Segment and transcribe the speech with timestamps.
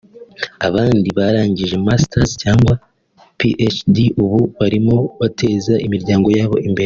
[0.67, 2.73] abandi barangije Masters cyangwa
[3.39, 6.79] PhDs ubu barimo barateza imiryango yabo imbere